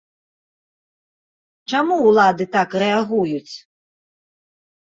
Чаму 1.73 1.95
ўлады 2.07 2.43
так 2.57 2.69
рэагуюць? 2.85 3.55